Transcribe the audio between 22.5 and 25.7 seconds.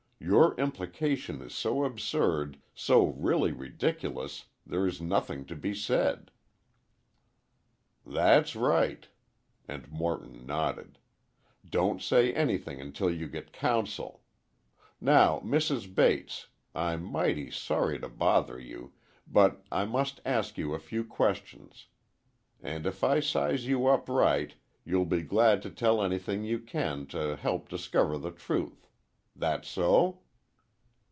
And if I size you up right, you'll be glad